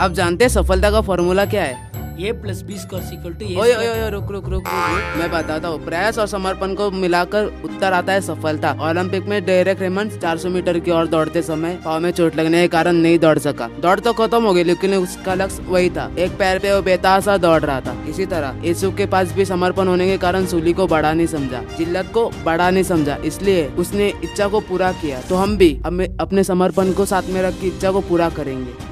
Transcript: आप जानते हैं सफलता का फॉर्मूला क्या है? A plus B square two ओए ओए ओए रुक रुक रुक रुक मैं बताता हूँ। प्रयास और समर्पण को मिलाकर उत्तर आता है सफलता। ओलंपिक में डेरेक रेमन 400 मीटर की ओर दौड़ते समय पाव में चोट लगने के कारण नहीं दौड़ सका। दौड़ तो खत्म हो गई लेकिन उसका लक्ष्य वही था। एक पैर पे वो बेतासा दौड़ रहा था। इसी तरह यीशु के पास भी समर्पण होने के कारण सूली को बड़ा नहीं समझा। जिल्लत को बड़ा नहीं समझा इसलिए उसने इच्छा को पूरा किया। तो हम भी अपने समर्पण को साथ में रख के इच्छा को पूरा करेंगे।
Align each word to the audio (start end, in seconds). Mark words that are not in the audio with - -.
आप 0.00 0.12
जानते 0.12 0.44
हैं 0.44 0.48
सफलता 0.50 0.90
का 0.90 1.00
फॉर्मूला 1.00 1.44
क्या 1.44 1.62
है? 1.62 1.86
A 2.20 2.32
plus 2.32 2.60
B 2.62 2.76
square 2.78 3.32
two 3.32 3.46
ओए 3.60 3.74
ओए 3.74 3.86
ओए 3.88 4.10
रुक 4.10 4.30
रुक 4.32 4.48
रुक 4.48 4.66
रुक 4.66 5.16
मैं 5.18 5.30
बताता 5.30 5.68
हूँ। 5.68 5.84
प्रयास 5.84 6.18
और 6.18 6.26
समर्पण 6.26 6.74
को 6.74 6.90
मिलाकर 6.92 7.44
उत्तर 7.64 7.92
आता 7.92 8.12
है 8.12 8.20
सफलता। 8.20 8.70
ओलंपिक 8.88 9.26
में 9.28 9.44
डेरेक 9.46 9.80
रेमन 9.82 10.08
400 10.12 10.48
मीटर 10.48 10.78
की 10.78 10.90
ओर 10.90 11.06
दौड़ते 11.06 11.42
समय 11.42 11.78
पाव 11.84 12.00
में 12.00 12.10
चोट 12.10 12.36
लगने 12.36 12.60
के 12.62 12.68
कारण 12.68 12.96
नहीं 12.96 13.18
दौड़ 13.18 13.38
सका। 13.38 13.68
दौड़ 13.80 13.98
तो 14.00 14.12
खत्म 14.12 14.42
हो 14.42 14.52
गई 14.54 14.64
लेकिन 14.64 14.94
उसका 14.94 15.34
लक्ष्य 15.34 15.62
वही 15.68 15.90
था। 15.90 16.10
एक 16.18 16.38
पैर 16.38 16.58
पे 16.58 16.72
वो 16.74 16.82
बेतासा 16.82 17.36
दौड़ 17.38 17.60
रहा 17.62 17.80
था। 17.80 17.96
इसी 18.08 18.26
तरह 18.26 18.60
यीशु 18.64 18.90
के 18.92 19.06
पास 19.06 19.32
भी 19.32 19.44
समर्पण 19.44 19.88
होने 19.88 20.06
के 20.06 20.18
कारण 20.18 20.46
सूली 20.46 20.72
को 20.72 20.86
बड़ा 20.86 21.12
नहीं 21.12 21.26
समझा। 21.28 21.62
जिल्लत 21.78 22.10
को 22.14 22.28
बड़ा 22.44 22.70
नहीं 22.70 22.84
समझा 22.84 23.16
इसलिए 23.24 23.66
उसने 23.78 24.12
इच्छा 24.24 24.48
को 24.48 24.60
पूरा 24.68 24.92
किया। 25.02 25.20
तो 25.20 25.36
हम 25.36 25.56
भी 25.56 25.76
अपने 25.86 26.44
समर्पण 26.44 26.92
को 26.92 27.04
साथ 27.06 27.30
में 27.30 27.42
रख 27.42 27.60
के 27.60 27.66
इच्छा 27.66 27.90
को 27.90 28.00
पूरा 28.02 28.30
करेंगे। 28.30 28.86